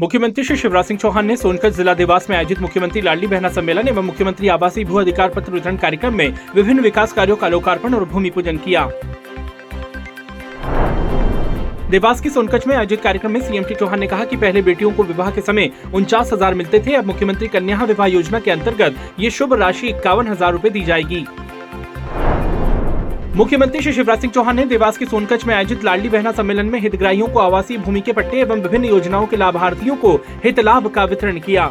[0.00, 3.88] मुख्यमंत्री श्री शिवराज सिंह चौहान ने सोनकत जिला देवास में आयोजित मुख्यमंत्री लाडली बहना सम्मेलन
[3.88, 8.04] एवं मुख्यमंत्री आवासीय भू अधिकार पत्र वितरण कार्यक्रम में विभिन्न विकास कार्यों का लोकार्पण और
[8.04, 8.84] भूमि पूजन किया।
[11.90, 14.90] देवास के सोनकच में आयोजित कार्यक्रम में सीएम श्री चौहान ने कहा कि पहले बेटियों
[14.92, 18.96] को विवाह के समय उनचास हज़ार मिलते थे, अब मुख्यमंत्री कन्या विवाह योजना के अंतर्गत
[19.18, 21.24] ये शुभ राशि इक्यावन हज़ार रूपए दी जाएगी।
[23.36, 26.78] मुख्यमंत्री श्री शिवराज सिंह चौहान ने देवास के सोनकच में आयोजित लाडली बहना सम्मेलन में
[26.80, 30.12] हितग्राहियों को आवासीय भूमि के पट्टे एवं विभिन्न योजनाओं के लाभार्थियों को
[30.44, 31.66] हित लाभ का वितरण किया।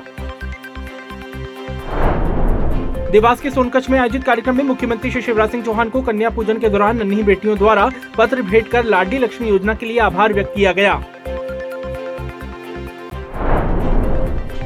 [3.11, 6.59] देवास के सोनकच में आयोजित कार्यक्रम में मुख्यमंत्री श्री शिवराज सिंह चौहान को कन्या पूजन
[6.59, 10.53] के दौरान नन्ही बेटियों द्वारा पत्र भेंट कर लाडली लक्ष्मी योजना के लिए आभार व्यक्त
[10.55, 11.03] किया गया।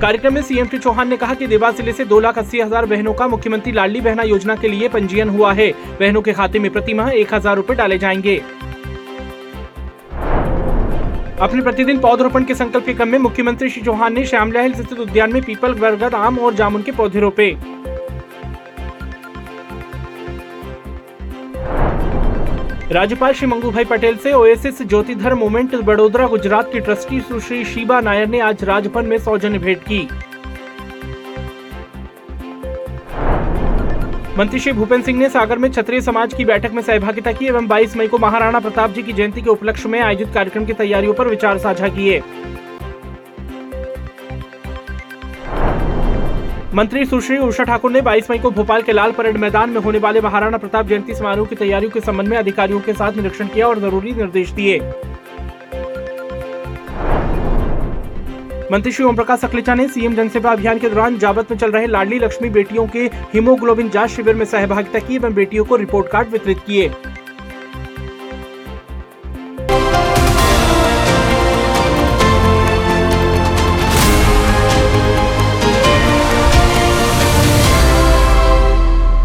[0.01, 2.85] कार्यक्रम में सीएम श्री चौहान ने कहा कि देवास ज़िले से दो लाख अस्सी हज़ार
[2.85, 6.69] बहनों का मुख्यमंत्री लाडली बहना योजना के लिए पंजीयन हुआ है। बहनों के खाते में
[6.71, 8.37] प्रति माह एक हज़ार रूपए डाले जाएँगे।
[11.41, 14.99] अपने प्रतिदिन पौधरोपण के संकल्प के क्रम में मुख्यमंत्री श्री चौहान ने श्यामला हिल्स स्थित
[14.99, 17.51] उद्यान में पीपल, बरगद, आम और जामुन के पौधे रोपे।
[22.91, 27.99] राज्यपाल श्री मंगू भाई पटेल से ओएसएस ज्योतिधर मूवमेंट बड़ोदरा गुजरात की ट्रस्टी सुश्री शीबा
[28.01, 30.07] नायर ने आज राजभवन में सौजन्य भेंट की।
[34.37, 37.67] मंत्री श्री भूपेन्द्र सिंह ने सागर में क्षत्रिय समाज की बैठक में सहभागिता की एवं
[37.67, 41.13] 22 मई को महाराणा प्रताप जी की जयंती के उपलक्ष्य में आयोजित कार्यक्रम की तैयारियों
[41.13, 42.21] पर विचार साझा किए।
[46.77, 49.99] मंत्री सुश्री उषा ठाकुर ने 22 मई को भोपाल के लाल परेड मैदान में होने
[49.99, 53.67] वाले महाराणा प्रताप जयंती समारोह की तैयारियों के संबंध में अधिकारियों के साथ निरीक्षण किया
[53.67, 54.77] और ज़रूरी निर्देश दिए।
[58.71, 61.87] मंत्री श्री ओम प्रकाश अखलेचा ने सीएम जनसेवा अभियान के दौरान जावत में चल रहे
[61.87, 66.29] लाडली लक्ष्मी बेटियों के हीमोग्लोबिन जाँच शिविर में सहभागिता की एवं बेटियों को रिपोर्ट कार्ड
[66.29, 66.91] वितरित किए।